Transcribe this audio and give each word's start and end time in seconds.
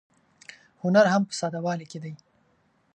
هنر 0.83 1.05
هم 1.13 1.21
په 1.29 1.33
ساده 1.39 1.59
والي 1.65 1.85
کې 1.91 1.99
دی. 2.03 2.13